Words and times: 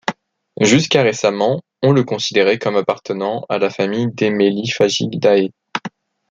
Jusqu'à 0.61 1.03
récemment 1.03 1.61
on 1.83 1.91
le 1.91 2.03
considéré 2.03 2.57
comme 2.57 2.75
appartenant 2.75 3.45
à 3.49 3.59
la 3.59 3.69
famille 3.69 4.07
des 4.11 4.31
Meliphagidae. 4.31 5.51